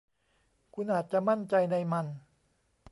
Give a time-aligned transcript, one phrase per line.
[0.73, 2.05] คุณอาจจะมั่นใจในมัน